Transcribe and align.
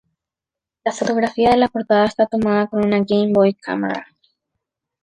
La 0.83 0.91
fotografía 0.91 1.51
de 1.51 1.57
la 1.57 1.67
portada 1.67 2.05
está 2.05 2.25
tomada 2.25 2.65
con 2.65 2.83
una 2.83 3.01
Game 3.07 3.33
Boy 3.33 3.53
Camera. 3.53 4.07